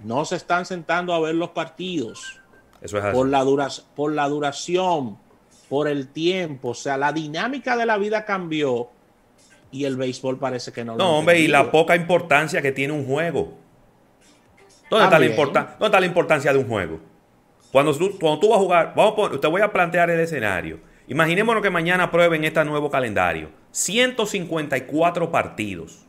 No 0.05 0.25
se 0.25 0.37
están 0.37 0.67
sentando 0.67 1.15
a 1.15 1.21
ver 1.21 1.35
los 1.35 1.51
partidos. 1.51 2.41
Eso 2.81 2.99
es 2.99 3.05
Por 3.15 3.29
la, 3.29 3.45
por 3.95 4.13
la 4.13 4.29
duración, 4.29 5.19
por 5.69 5.89
el 5.89 6.09
tiempo. 6.09 6.71
O 6.71 6.75
sea, 6.75 6.97
la 6.97 7.13
dinámica 7.13 7.77
de 7.77 7.87
la 7.87 7.97
vida 7.99 8.25
cambió 8.25 8.91
y 9.71 9.85
el 9.85 9.97
béisbol 9.97 10.39
parece 10.39 10.73
que 10.73 10.85
no. 10.85 10.97
No, 10.97 11.19
hombre, 11.19 11.41
y 11.41 11.49
la 11.49 11.71
poca 11.71 11.97
importancia 11.97 12.63
que 12.63 12.73
tiene 12.73 12.93
un 12.93 13.07
juego. 13.07 13.55
¿Dónde 14.89 15.05
está, 15.05 15.19
la 15.19 15.27
¿Dónde 15.27 15.87
está, 15.87 16.01
la 16.01 16.07
importancia 16.07 16.53
de 16.53 16.59
un 16.59 16.69
juego? 16.69 17.01
Cuando 17.73 17.93
tú, 17.95 18.17
cuando 18.21 18.39
tú 18.41 18.49
vas 18.51 18.59
a 18.59 18.63
jugar, 18.63 18.93
vamos 18.95 19.41
te 19.41 19.47
voy 19.49 19.61
a 19.61 19.73
plantear 19.73 20.09
el 20.11 20.21
escenario. 20.21 20.79
Imaginémonos 21.09 21.63
que 21.63 21.71
mañana 21.71 22.11
prueben 22.11 22.45
este 22.45 22.65
nuevo 22.65 22.91
calendario. 22.91 23.51
154 23.73 25.31
partidos. 25.31 26.06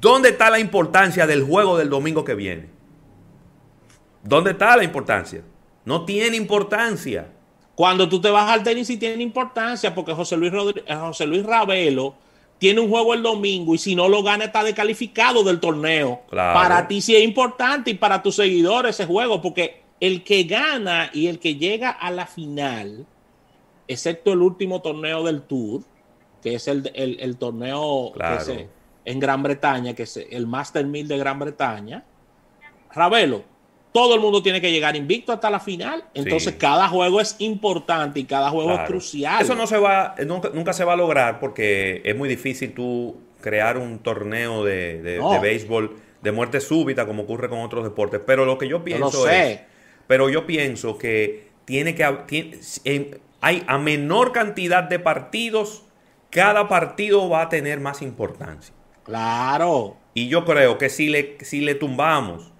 ¿Dónde 0.00 0.30
está 0.30 0.50
la 0.50 0.58
importancia 0.58 1.26
del 1.26 1.42
juego 1.42 1.78
del 1.78 1.88
domingo 1.88 2.24
que 2.24 2.34
viene? 2.34 2.68
¿Dónde 4.22 4.50
está 4.50 4.76
la 4.76 4.84
importancia? 4.84 5.42
No 5.84 6.04
tiene 6.04 6.36
importancia. 6.36 7.28
Cuando 7.74 8.08
tú 8.08 8.20
te 8.20 8.30
vas 8.30 8.50
al 8.50 8.62
tenis 8.62 8.86
sí 8.86 8.96
tiene 8.96 9.22
importancia 9.22 9.94
porque 9.94 10.12
José 10.12 10.36
Luis, 10.36 10.52
eh, 10.86 10.94
José 10.94 11.26
Luis 11.26 11.44
Ravelo 11.44 12.14
tiene 12.58 12.80
un 12.80 12.88
juego 12.88 13.14
el 13.14 13.22
domingo 13.22 13.74
y 13.74 13.78
si 13.78 13.94
no 13.94 14.08
lo 14.08 14.22
gana 14.22 14.46
está 14.46 14.64
descalificado 14.64 15.44
del 15.44 15.60
torneo. 15.60 16.22
Para 16.30 16.88
ti 16.88 17.00
sí 17.00 17.14
es 17.14 17.22
importante 17.22 17.90
y 17.90 17.94
para 17.94 18.22
tus 18.22 18.36
seguidores 18.36 18.96
ese 18.96 19.06
juego 19.06 19.42
porque 19.42 19.82
el 20.00 20.24
que 20.24 20.44
gana 20.44 21.10
y 21.12 21.26
el 21.26 21.38
que 21.38 21.56
llega 21.56 21.90
a 21.90 22.10
la 22.10 22.26
final, 22.26 23.06
excepto 23.88 24.32
el 24.32 24.42
último 24.42 24.80
torneo 24.80 25.22
del 25.24 25.42
Tour, 25.42 25.82
que 26.42 26.54
es 26.54 26.68
el, 26.68 27.36
torneo 27.38 28.12
en 29.06 29.20
Gran 29.20 29.42
Bretaña, 29.42 29.94
que 29.94 30.02
es 30.02 30.18
el 30.30 30.46
Master 30.46 30.84
1000 30.84 31.08
de 31.08 31.16
Gran 31.16 31.38
Bretaña, 31.38 32.04
Ravelo, 32.92 33.44
todo 33.92 34.14
el 34.14 34.20
mundo 34.20 34.42
tiene 34.42 34.60
que 34.60 34.70
llegar 34.70 34.94
invicto 34.94 35.32
hasta 35.32 35.48
la 35.48 35.60
final. 35.60 36.04
Entonces, 36.12 36.56
cada 36.58 36.88
juego 36.88 37.18
es 37.18 37.36
importante 37.38 38.20
y 38.20 38.24
cada 38.24 38.50
juego 38.50 38.74
es 38.74 38.80
crucial. 38.80 39.40
Eso 39.40 39.54
no 39.54 39.66
se 39.66 39.78
va, 39.78 40.14
nunca, 40.26 40.74
se 40.74 40.84
va 40.84 40.92
a 40.92 40.96
lograr 40.96 41.40
porque 41.40 42.02
es 42.04 42.14
muy 42.14 42.28
difícil 42.28 42.74
tú 42.74 43.16
crear 43.40 43.78
un 43.78 44.00
torneo 44.00 44.64
de, 44.64 45.18
béisbol 45.40 45.96
de 46.20 46.32
muerte 46.32 46.60
súbita 46.60 47.06
como 47.06 47.22
ocurre 47.22 47.48
con 47.48 47.60
otros 47.60 47.84
deportes. 47.84 48.20
Pero 48.26 48.44
lo 48.44 48.58
que 48.58 48.68
yo 48.68 48.84
pienso 48.84 49.30
es. 49.30 49.60
Pero 50.06 50.28
yo 50.28 50.46
pienso 50.46 50.98
que 50.98 51.48
tiene 51.64 51.94
que. 51.94 52.04
hay 53.40 53.64
a 53.66 53.78
menor 53.78 54.32
cantidad 54.32 54.82
de 54.84 54.98
partidos, 54.98 55.84
cada 56.28 56.68
partido 56.68 57.30
va 57.30 57.42
a 57.42 57.48
tener 57.48 57.80
más 57.80 58.02
importancia. 58.02 58.75
Claro. 59.06 59.96
Y 60.14 60.28
yo 60.28 60.44
creo 60.44 60.78
que 60.78 60.90
si 60.90 61.08
le, 61.08 61.38
si 61.42 61.60
le 61.60 61.76
tumbamos 61.76 62.50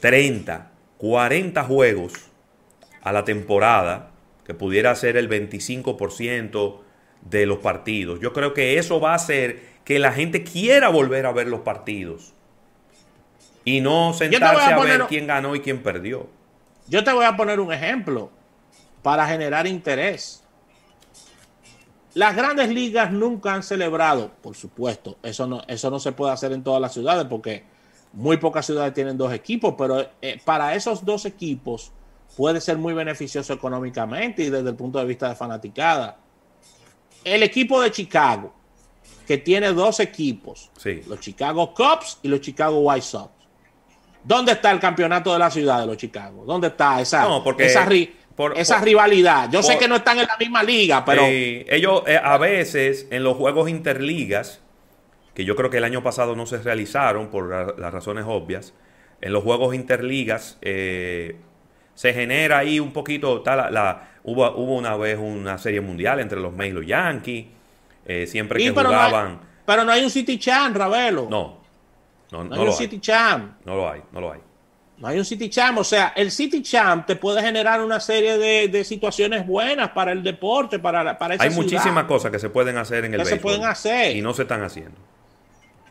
30, 0.00 0.70
40 0.98 1.64
juegos 1.64 2.12
a 3.00 3.12
la 3.12 3.24
temporada, 3.24 4.10
que 4.44 4.52
pudiera 4.52 4.94
ser 4.96 5.16
el 5.16 5.30
25% 5.30 6.80
de 7.22 7.46
los 7.46 7.58
partidos, 7.58 8.18
yo 8.20 8.32
creo 8.32 8.52
que 8.52 8.76
eso 8.76 9.00
va 9.00 9.12
a 9.12 9.14
hacer 9.14 9.62
que 9.84 10.00
la 10.00 10.12
gente 10.12 10.42
quiera 10.42 10.88
volver 10.88 11.26
a 11.26 11.32
ver 11.32 11.46
los 11.46 11.60
partidos. 11.60 12.32
Y 13.64 13.80
no 13.80 14.14
sentarse 14.14 14.72
a, 14.72 14.78
ver 14.80 15.02
quién 15.08 15.28
ganó 15.28 15.54
y 15.54 15.60
quién 15.60 15.82
perdió. 15.82 16.28
Yo 16.88 17.04
te 17.04 17.12
voy 17.12 17.24
a 17.24 17.36
poner 17.36 17.60
un 17.60 17.72
ejemplo 17.72 18.30
para 19.02 19.28
generar 19.28 19.68
interés. 19.68 20.39
Las 22.14 22.34
grandes 22.34 22.68
ligas 22.70 23.12
nunca 23.12 23.54
han 23.54 23.62
celebrado, 23.62 24.30
por 24.42 24.56
supuesto, 24.56 25.18
eso 25.22 25.46
no, 25.46 25.62
eso 25.68 25.90
no 25.90 26.00
se 26.00 26.12
puede 26.12 26.32
hacer 26.32 26.52
en 26.52 26.64
todas 26.64 26.80
las 26.80 26.92
ciudades 26.92 27.26
porque 27.26 27.64
muy 28.12 28.36
pocas 28.38 28.66
ciudades 28.66 28.92
tienen 28.94 29.16
dos 29.16 29.32
equipos, 29.32 29.74
pero 29.78 30.04
eh, 30.20 30.40
para 30.44 30.74
esos 30.74 31.04
dos 31.04 31.24
equipos 31.24 31.92
puede 32.36 32.60
ser 32.60 32.78
muy 32.78 32.94
beneficioso 32.94 33.52
económicamente 33.52 34.42
y 34.42 34.50
desde 34.50 34.70
el 34.70 34.74
punto 34.74 34.98
de 34.98 35.04
vista 35.04 35.28
de 35.28 35.36
fanaticada. 35.36 36.18
El 37.22 37.42
equipo 37.42 37.80
de 37.80 37.90
Chicago, 37.90 38.52
que 39.26 39.38
tiene 39.38 39.72
dos 39.72 40.00
equipos, 40.00 40.70
los 41.06 41.20
Chicago 41.20 41.72
Cubs 41.72 42.18
y 42.22 42.28
los 42.28 42.40
Chicago 42.40 42.80
White 42.80 43.02
Sox. 43.06 43.30
¿Dónde 44.24 44.52
está 44.52 44.70
el 44.70 44.80
campeonato 44.80 45.32
de 45.32 45.38
la 45.38 45.50
ciudad 45.50 45.80
de 45.80 45.86
los 45.86 45.96
Chicago? 45.96 46.44
¿Dónde 46.44 46.68
está 46.68 47.00
esa, 47.00 47.22
no, 47.22 47.42
porque 47.42 47.66
esa 47.66 47.86
rivalidad. 48.80 49.50
Yo 49.50 49.62
sé 49.62 49.78
que 49.78 49.88
no 49.88 49.96
están 49.96 50.18
en 50.18 50.26
la 50.26 50.36
misma 50.36 50.62
liga, 50.62 51.04
pero... 51.04 51.22
ellos 51.26 52.02
eh, 52.06 52.20
a 52.22 52.38
veces 52.38 53.06
en 53.10 53.24
los 53.24 53.36
juegos 53.36 53.68
interligas, 53.68 54.60
que 55.34 55.44
yo 55.44 55.56
creo 55.56 55.70
que 55.70 55.78
el 55.78 55.84
año 55.84 56.02
pasado 56.02 56.36
no 56.36 56.46
se 56.46 56.58
realizaron 56.58 57.28
por 57.28 57.78
las 57.78 57.92
razones 57.92 58.24
obvias, 58.26 58.74
en 59.20 59.32
los 59.32 59.42
juegos 59.44 59.74
interligas 59.74 60.58
eh, 60.62 61.36
se 61.94 62.14
genera 62.14 62.58
ahí 62.58 62.80
un 62.80 62.92
poquito, 62.92 63.42
tal, 63.42 63.72
la, 63.72 64.08
hubo, 64.24 64.50
hubo, 64.52 64.76
una 64.76 64.96
vez 64.96 65.18
una 65.18 65.58
serie 65.58 65.80
mundial 65.80 66.20
entre 66.20 66.40
los 66.40 66.52
Mets 66.52 66.70
y 66.70 66.74
los 66.74 66.86
Yankees, 66.86 67.46
eh, 68.06 68.26
siempre 68.26 68.58
que 68.58 68.70
jugaban... 68.70 69.40
pero 69.66 69.84
no 69.84 69.92
hay 69.92 70.02
un 70.02 70.10
City 70.10 70.38
Champ, 70.38 70.76
Ravelo. 70.76 71.28
No, 71.30 71.60
no, 72.32 72.44
no, 72.44 72.54
hay 72.54 72.68
un 72.68 72.72
City 72.72 73.00
Champ. 73.00 73.64
No 73.64 73.76
lo 73.76 73.90
hay, 73.90 74.00
no 74.12 74.20
lo 74.20 74.32
hay. 74.32 74.40
No 75.00 75.08
hay 75.08 75.18
un 75.18 75.24
City 75.24 75.48
Champ. 75.48 75.78
O 75.78 75.84
sea, 75.84 76.12
el 76.14 76.30
City 76.30 76.62
Champ 76.62 77.06
te 77.06 77.16
puede 77.16 77.40
generar 77.40 77.82
una 77.82 77.98
serie 78.00 78.36
de, 78.36 78.84
situaciones 78.84 79.46
buenas 79.46 79.90
para 79.90 80.12
el 80.12 80.22
deporte, 80.22 80.78
para, 80.78 81.18
para 81.18 81.34
esa 81.34 81.44
Hay 81.44 81.50
muchísimas 81.50 82.04
cosas 82.04 82.30
que 82.30 82.38
se 82.38 82.50
pueden 82.50 82.76
hacer 82.76 83.06
en 83.06 83.14
el 83.14 83.20
que 83.20 83.26
se 83.26 83.36
pueden 83.36 83.64
hacer. 83.64 84.14
Y 84.14 84.20
no 84.20 84.34
se 84.34 84.42
están 84.42 84.62
haciendo. 84.62 84.96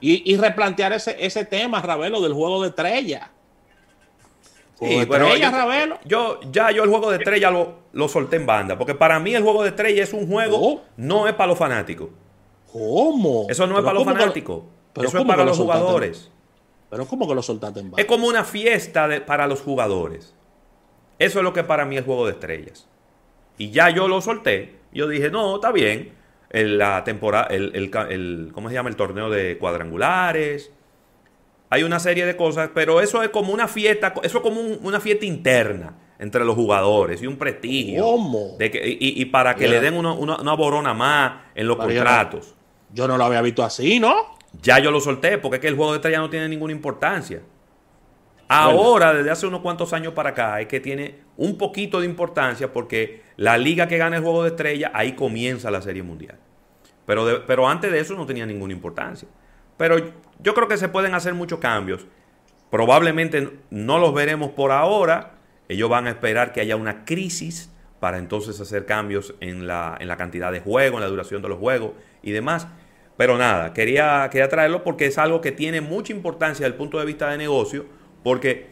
Y, 0.01 0.37
replantear 0.37 0.93
ese, 0.93 1.17
ese 1.19 1.43
tema, 1.43 1.81
Ravelo, 1.81 2.21
del 2.21 2.33
juego 2.33 2.61
de 2.61 2.69
estrella. 2.69 3.31
Sí, 4.79 4.95
estrella, 4.95 5.51
Ravelo. 5.51 5.99
Yo, 6.05 6.39
ya 6.51 6.71
yo 6.71 6.83
el 6.83 6.89
juego 6.89 7.11
de 7.11 7.17
estrella 7.17 7.51
lo, 7.51 7.79
lo, 7.91 8.07
solté 8.07 8.37
en 8.37 8.45
banda. 8.45 8.77
Porque 8.77 8.95
para 8.95 9.19
mí 9.19 9.35
el 9.35 9.43
juego 9.43 9.63
de 9.63 9.69
estrella 9.69 10.03
es 10.03 10.13
un 10.13 10.27
juego, 10.27 10.57
oh. 10.61 10.81
no 10.95 11.27
es 11.27 11.33
para 11.33 11.47
los 11.47 11.57
fanáticos. 11.57 12.09
¿Cómo? 12.71 13.47
Eso 13.49 13.67
no 13.67 13.77
es 13.77 13.83
para 13.83 13.95
los 13.95 14.05
fanáticos. 14.05 14.63
Eso 14.95 15.17
es 15.17 15.25
para 15.25 15.43
los 15.43 15.57
jugadores. 15.57 16.29
Pero 16.89 17.05
¿cómo 17.05 17.27
que 17.27 17.35
lo 17.35 17.41
soltaste 17.41 17.81
en 17.81 17.91
Es 17.97 18.05
como 18.05 18.27
una 18.27 18.43
fiesta 18.43 19.07
para 19.25 19.47
los 19.47 19.61
jugadores. 19.61 20.33
Eso 21.19 21.39
es 21.39 21.43
lo 21.43 21.53
que 21.53 21.63
para 21.63 21.85
mí 21.85 21.97
es 21.97 22.05
juego 22.05 22.25
de 22.25 22.31
estrellas. 22.31 22.87
Y 23.57 23.71
ya 23.71 23.89
yo 23.89 24.07
lo 24.07 24.21
solté. 24.21 24.79
Yo 24.91 25.07
dije, 25.07 25.29
no, 25.29 25.55
está 25.55 25.71
bien. 25.71 26.13
El, 26.49 26.79
la 26.79 27.03
temporada, 27.03 27.47
el, 27.51 28.51
¿cómo 28.53 28.69
se 28.69 28.75
llama? 28.75 28.89
El 28.89 28.95
torneo 28.95 29.29
de 29.29 29.57
cuadrangulares. 29.57 30.71
Hay 31.69 31.83
una 31.83 31.99
serie 31.99 32.25
de 32.25 32.35
cosas, 32.35 32.71
pero 32.73 33.01
eso 33.01 33.21
es 33.21 33.29
como 33.29 33.53
una 33.53 33.67
fiesta, 33.67 34.13
eso 34.23 34.37
es 34.39 34.43
como 34.43 34.59
una 34.59 34.99
fiesta 34.99 35.25
interna 35.25 35.95
entre 36.17 36.43
los 36.43 36.55
jugadores 36.55 37.21
y 37.21 37.27
un 37.27 37.37
prestigio. 37.37 38.03
¿Cómo? 38.03 38.55
De 38.57 38.71
que, 38.71 38.97
y, 38.99 39.23
para 39.25 39.55
que 39.55 39.67
le 39.67 39.79
den 39.79 39.93
una, 39.93 40.53
borona 40.53 40.95
más 40.95 41.43
en 41.53 41.67
los 41.67 41.77
contratos. 41.77 42.55
yo 42.91 43.07
no 43.07 43.17
lo 43.17 43.25
había 43.25 43.41
visto 43.41 43.63
así, 43.63 43.99
¿no? 43.99 44.38
Ya 44.61 44.79
yo 44.79 44.91
lo 44.91 44.99
solté 44.99 45.37
porque 45.37 45.57
es 45.57 45.61
que 45.61 45.67
el 45.67 45.75
juego 45.75 45.91
de 45.91 45.97
estrella 45.97 46.19
no 46.19 46.29
tiene 46.29 46.49
ninguna 46.49 46.73
importancia. 46.73 47.41
Ahora, 48.47 49.13
desde 49.13 49.29
hace 49.29 49.45
unos 49.45 49.61
cuantos 49.61 49.93
años 49.93 50.13
para 50.13 50.31
acá, 50.31 50.59
es 50.59 50.67
que 50.67 50.79
tiene 50.79 51.19
un 51.37 51.55
poquito 51.57 51.99
de 51.99 52.07
importancia 52.07 52.73
porque 52.73 53.21
la 53.37 53.59
liga 53.59 53.87
que 53.87 53.97
gana 53.97 54.17
el 54.17 54.23
juego 54.23 54.43
de 54.43 54.49
estrella, 54.49 54.91
ahí 54.95 55.13
comienza 55.13 55.69
la 55.69 55.83
Serie 55.83 56.01
Mundial. 56.01 56.39
Pero, 57.05 57.45
pero 57.45 57.67
antes 57.67 57.91
de 57.91 57.99
eso 57.99 58.15
no 58.15 58.25
tenía 58.25 58.47
ninguna 58.47 58.73
importancia. 58.73 59.27
Pero 59.77 59.97
yo 60.39 60.53
creo 60.55 60.67
que 60.67 60.77
se 60.77 60.89
pueden 60.89 61.13
hacer 61.13 61.35
muchos 61.35 61.59
cambios. 61.59 62.07
Probablemente 62.71 63.51
no 63.69 63.99
los 63.99 64.15
veremos 64.15 64.51
por 64.51 64.71
ahora. 64.71 65.35
Ellos 65.67 65.89
van 65.89 66.07
a 66.07 66.09
esperar 66.09 66.51
que 66.51 66.61
haya 66.61 66.75
una 66.75 67.05
crisis 67.05 67.71
para 67.99 68.17
entonces 68.17 68.59
hacer 68.59 68.85
cambios 68.85 69.35
en 69.41 69.67
la, 69.67 69.95
en 69.99 70.07
la 70.07 70.17
cantidad 70.17 70.51
de 70.51 70.59
juegos, 70.59 70.97
en 70.97 71.03
la 71.03 71.09
duración 71.09 71.41
de 71.43 71.49
los 71.49 71.59
juegos 71.59 71.91
y 72.23 72.31
demás. 72.31 72.67
Pero 73.19 73.37
nada, 73.37 73.73
quería, 73.73 74.29
quería 74.31 74.47
traerlo 74.47 74.81
porque 74.81 75.07
es 75.07 75.17
algo 75.17 75.41
que 75.41 75.51
tiene 75.51 75.81
mucha 75.81 76.13
importancia 76.13 76.63
desde 76.63 76.67
el 76.67 76.75
punto 76.75 76.99
de 76.99 77.05
vista 77.05 77.29
de 77.29 77.37
negocio, 77.37 77.85
porque 78.23 78.67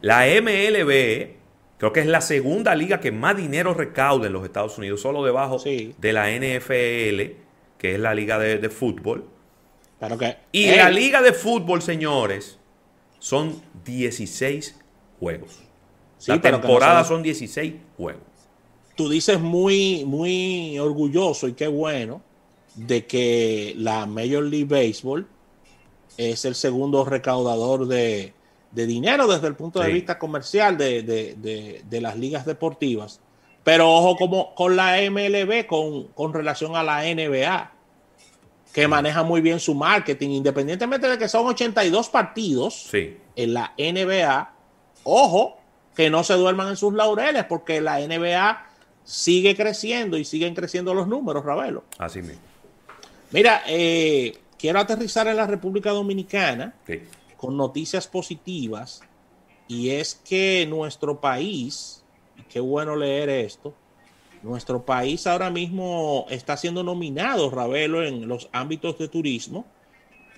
la 0.00 0.24
MLB 0.24 1.34
creo 1.76 1.92
que 1.92 2.00
es 2.00 2.06
la 2.06 2.22
segunda 2.22 2.74
liga 2.74 3.00
que 3.00 3.12
más 3.12 3.36
dinero 3.36 3.74
recauda 3.74 4.28
en 4.28 4.32
los 4.32 4.46
Estados 4.46 4.78
Unidos, 4.78 5.02
solo 5.02 5.22
debajo 5.22 5.58
de 5.62 6.12
la 6.14 6.30
NFL, 6.30 7.36
que 7.76 7.92
es 7.92 8.00
la 8.00 8.14
liga 8.14 8.38
de, 8.38 8.70
fútbol. 8.70 9.28
y 10.52 10.74
la 10.74 10.88
liga 10.88 11.20
de 11.20 11.34
fútbol, 11.34 11.82
señores, 11.82 12.58
son 13.18 13.60
16 13.84 14.74
juegos. 15.20 15.60
la 16.28 16.40
temporada 16.40 17.04
son 17.04 17.22
16 17.22 17.74
juegos. 17.98 18.22
Tú 18.96 19.10
dices 19.10 19.38
muy, 19.38 20.06
muy 20.06 20.78
orgulloso 20.78 21.46
y 21.46 21.52
qué 21.52 21.66
bueno 21.66 22.31
de 22.74 23.06
que 23.06 23.74
la 23.76 24.06
Major 24.06 24.42
League 24.42 24.64
Baseball 24.64 25.26
es 26.16 26.44
el 26.44 26.54
segundo 26.54 27.04
recaudador 27.04 27.86
de, 27.86 28.34
dinero 28.72 29.26
desde 29.26 29.48
el 29.48 29.54
punto 29.54 29.80
de 29.80 29.92
vista 29.92 30.18
comercial 30.18 30.76
de, 30.78 32.00
las 32.00 32.16
ligas 32.16 32.46
deportivas. 32.46 33.20
Pero 33.64 33.88
ojo 33.90 34.16
como 34.16 34.54
con 34.54 34.74
la 34.74 34.98
MLB 35.08 35.66
con, 35.66 36.32
relación 36.32 36.74
a 36.74 36.82
la 36.82 37.02
NBA, 37.02 37.72
que 38.72 38.88
maneja 38.88 39.22
muy 39.22 39.40
bien 39.40 39.60
su 39.60 39.74
marketing, 39.74 40.30
independientemente 40.30 41.08
de 41.08 41.18
que 41.18 41.28
son 41.28 41.46
82 41.46 42.08
partidos 42.08 42.90
en 42.92 43.54
la 43.54 43.72
NBA, 43.78 44.52
ojo 45.04 45.58
que 45.94 46.08
no 46.08 46.24
se 46.24 46.34
duerman 46.34 46.68
en 46.68 46.76
sus 46.76 46.94
laureles, 46.94 47.44
porque 47.44 47.80
la 47.82 48.00
NBA 48.00 48.66
sigue 49.04 49.54
creciendo 49.54 50.16
y 50.16 50.24
siguen 50.24 50.54
creciendo 50.54 50.94
los 50.94 51.06
números, 51.06 51.44
Ravelo. 51.44 51.84
Así 51.98 52.22
mismo. 52.22 52.51
Mira, 53.32 53.62
eh, 53.66 54.38
quiero 54.58 54.78
aterrizar 54.78 55.26
en 55.26 55.36
la 55.36 55.46
República 55.46 55.90
Dominicana 55.90 56.74
con 57.38 57.56
noticias 57.56 58.06
positivas 58.06 59.02
y 59.66 59.90
es 59.90 60.14
que 60.14 60.66
nuestro 60.68 61.18
país, 61.18 62.04
y 62.36 62.42
qué 62.42 62.60
bueno 62.60 62.94
leer 62.94 63.30
esto, 63.30 63.74
nuestro 64.42 64.84
país 64.84 65.26
ahora 65.26 65.48
mismo 65.48 66.26
está 66.28 66.58
siendo 66.58 66.82
nominado, 66.82 67.48
Ravelo, 67.48 68.04
en 68.04 68.28
los 68.28 68.50
ámbitos 68.52 68.98
de 68.98 69.08
turismo, 69.08 69.64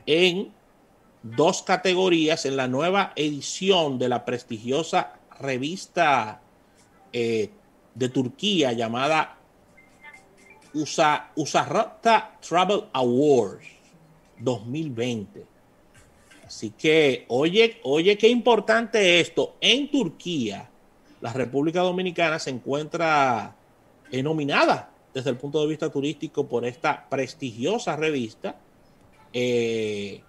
en 0.06 0.52
dos 1.22 1.62
categorías 1.62 2.44
en 2.44 2.56
la 2.56 2.68
nueva 2.68 3.12
edición 3.16 3.98
de 3.98 4.08
la 4.08 4.24
prestigiosa 4.24 5.14
revista 5.40 6.42
eh, 7.12 7.50
de 7.94 8.08
Turquía 8.08 8.72
llamada 8.72 9.38
USA, 10.75 11.31
Travel 12.40 12.85
Awards 12.93 13.66
2020. 14.38 15.47
Así 16.47 16.71
que, 16.71 17.25
oye, 17.28 17.81
oye, 17.85 18.19
qué 18.19 18.28
importante 18.28 19.21
esto. 19.21 19.57
En 19.61 19.90
Turquía, 19.90 20.69
la 21.21 21.33
República 21.33 21.81
Dominicana 21.81 22.38
se 22.38 22.50
encuentra 22.50 23.57
nominada 24.23 24.90
desde 25.12 25.31
el 25.31 25.37
punto 25.37 25.61
de 25.61 25.69
vista 25.69 25.90
turístico 25.90 26.47
por 26.47 26.64
esta 26.64 27.09
prestigiosa 27.09 27.97
revista 27.97 28.57
eh, 29.33 30.23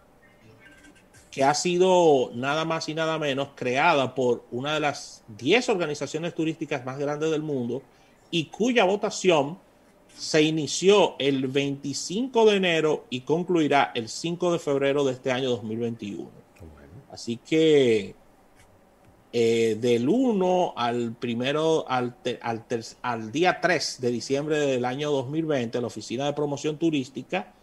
que 1.32 1.44
ha 1.44 1.54
sido 1.54 2.32
nada 2.34 2.66
más 2.66 2.88
y 2.88 2.94
nada 2.94 3.20
menos 3.20 3.50
creada 3.56 4.16
por 4.16 4.46
una 4.52 4.74
de 4.74 4.80
las 4.80 5.24
10 5.38 5.70
organizaciones 5.70 6.34
turísticas 6.34 6.86
más 6.86 6.98
grandes 6.98 7.30
del 7.30 7.42
mundo 7.42 7.82
y 8.32 8.46
cuya 8.46 8.86
votación 8.86 9.60
se 10.18 10.42
inició 10.42 11.16
el 11.20 11.48
25 11.48 12.46
de 12.46 12.56
enero 12.56 13.06
y 13.10 13.22
concluirá 13.22 13.92
el 13.96 14.10
5 14.10 14.54
de 14.54 14.60
febrero 14.60 15.04
de 15.04 15.14
este 15.14 15.32
año 15.32 15.50
2021. 15.50 16.30
Así 17.12 17.38
que 17.38 18.16
eh, 19.32 19.78
del 19.80 20.08
1 20.08 20.74
al 20.76 21.14
primero, 21.14 21.86
al, 21.88 22.16
al, 23.02 23.32
día 23.32 23.60
3 23.62 24.02
de 24.02 24.12
diciembre 24.12 24.58
del 24.58 24.86
año 24.86 25.12
2020, 25.12 25.80
la 25.82 25.88
Oficina 25.88 26.26
de 26.26 26.34
Promoción 26.34 26.78
Turística 26.78 27.54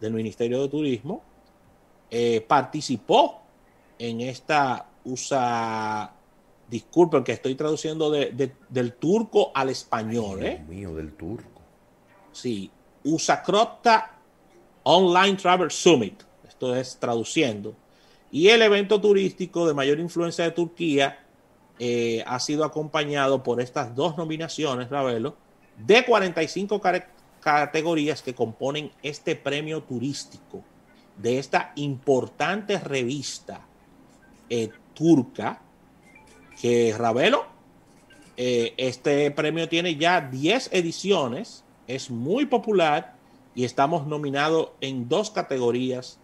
del 0.00 0.12
Ministerio 0.12 0.62
de 0.62 0.68
Turismo 0.68 1.22
eh, 2.10 2.44
participó 2.46 3.42
en 3.98 4.20
esta 4.20 4.86
USA 5.04 6.12
disculpen 6.70 7.24
que 7.24 7.32
estoy 7.32 7.56
traduciendo 7.56 8.10
del 8.10 8.92
turco 8.94 9.50
al 9.54 9.70
español. 9.70 10.40
Dios 10.40 10.52
¿eh? 10.52 10.64
mío, 10.68 10.94
del 10.94 11.12
turco. 11.12 11.59
Sí, 12.32 12.70
Usacrota 13.04 14.18
Online 14.82 15.36
Travel 15.36 15.70
Summit. 15.70 16.22
Esto 16.46 16.74
es 16.76 16.96
traduciendo. 16.98 17.74
Y 18.30 18.48
el 18.48 18.62
evento 18.62 19.00
turístico 19.00 19.66
de 19.66 19.74
mayor 19.74 19.98
influencia 19.98 20.44
de 20.44 20.52
Turquía 20.52 21.24
eh, 21.78 22.22
ha 22.26 22.38
sido 22.38 22.64
acompañado 22.64 23.42
por 23.42 23.60
estas 23.60 23.94
dos 23.94 24.16
nominaciones, 24.16 24.90
Ravelo, 24.90 25.36
de 25.76 26.04
45 26.04 26.80
categorías 27.40 28.22
que 28.22 28.34
componen 28.34 28.92
este 29.02 29.34
premio 29.34 29.82
turístico 29.82 30.62
de 31.16 31.38
esta 31.38 31.72
importante 31.76 32.78
revista 32.78 33.66
eh, 34.48 34.70
turca 34.94 35.60
que 36.60 36.94
Ravelo, 36.96 37.46
eh, 38.36 38.74
este 38.76 39.30
premio 39.30 39.68
tiene 39.68 39.96
ya 39.96 40.20
10 40.20 40.70
ediciones 40.72 41.64
es 41.94 42.10
muy 42.10 42.46
popular 42.46 43.14
y 43.54 43.64
estamos 43.64 44.06
nominados 44.06 44.70
en 44.80 45.08
dos 45.08 45.30
categorías 45.30 46.18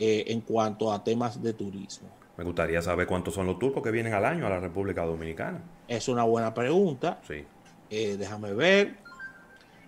eh, 0.00 0.24
en 0.28 0.40
cuanto 0.40 0.92
a 0.92 1.04
temas 1.04 1.40
de 1.40 1.52
turismo. 1.52 2.08
Me 2.36 2.42
gustaría 2.42 2.82
saber 2.82 3.06
cuántos 3.06 3.34
son 3.34 3.46
los 3.46 3.60
turcos 3.60 3.82
que 3.82 3.92
vienen 3.92 4.12
al 4.12 4.24
año 4.24 4.46
a 4.46 4.50
la 4.50 4.58
República 4.58 5.04
Dominicana. 5.04 5.62
Es 5.86 6.08
una 6.08 6.24
buena 6.24 6.52
pregunta. 6.52 7.20
Sí. 7.26 7.44
Eh, 7.90 8.16
déjame 8.18 8.52
ver. 8.54 8.96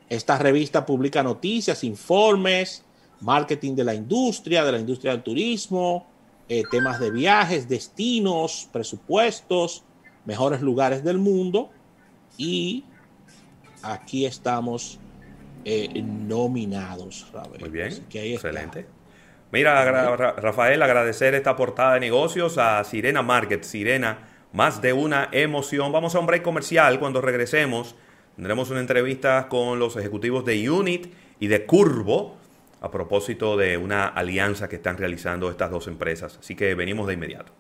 Esta 0.09 0.39
revista 0.39 0.87
publica 0.87 1.25
noticias, 1.25 1.83
informes, 1.83 2.85
marketing 3.21 3.75
de 3.75 3.83
la 3.83 3.95
industria, 3.95 4.65
de 4.65 4.71
la 4.71 4.79
industria 4.79 5.11
del 5.11 5.25
turismo, 5.25 6.07
eh, 6.49 6.63
temas 6.71 7.01
de 7.01 7.11
viajes, 7.11 7.69
destinos, 7.69 8.69
presupuestos, 8.73 9.83
mejores 10.25 10.61
lugares 10.61 11.03
del 11.03 11.19
mundo. 11.19 11.71
Y 12.39 12.85
aquí 13.83 14.25
estamos 14.25 15.01
eh, 15.69 16.01
nominados. 16.01 17.27
Muy 17.59 17.71
bien, 17.71 17.93
excelente. 18.13 18.87
Mira, 19.51 20.15
Rafael, 20.17 20.81
agradecer 20.81 21.35
esta 21.35 21.57
portada 21.57 21.95
de 21.95 22.01
negocios 22.01 22.57
a 22.57 22.85
Sirena 22.85 23.23
Market. 23.23 23.65
Sirena, 23.65 24.19
más 24.53 24.81
de 24.81 24.93
una 24.93 25.29
emoción. 25.33 25.91
Vamos 25.91 26.15
a 26.15 26.21
un 26.21 26.27
break 26.27 26.43
comercial. 26.43 27.01
Cuando 27.01 27.21
regresemos, 27.21 27.97
tendremos 28.37 28.71
una 28.71 28.79
entrevista 28.79 29.49
con 29.49 29.81
los 29.81 29.97
ejecutivos 29.97 30.45
de 30.45 30.71
Unit 30.71 31.13
y 31.41 31.49
de 31.49 31.67
Curvo 31.67 32.37
a 32.81 32.89
propósito 32.93 33.57
de 33.57 33.77
una 33.77 34.07
alianza 34.07 34.69
que 34.69 34.77
están 34.77 34.97
realizando 34.97 35.51
estas 35.51 35.73
dos 35.73 35.89
empresas. 35.89 36.39
Así 36.39 36.55
que 36.55 36.77
venimos 36.77 37.09
de 37.09 37.15
inmediato. 37.15 37.53